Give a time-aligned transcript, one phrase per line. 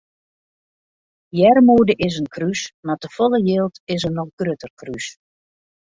[1.41, 5.11] Earmoede is in krús mar te folle jild is in noch grutter krús.